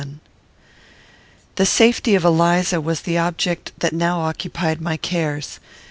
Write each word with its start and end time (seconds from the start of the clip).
The 1.57 1.65
safety 1.67 2.15
of 2.15 2.25
Eliza 2.25 2.81
was 2.81 3.01
the 3.01 3.19
object 3.19 3.71
that 3.81 3.93
now 3.93 4.21
occupied 4.21 4.81
my 4.81 4.97
cares. 4.97 5.59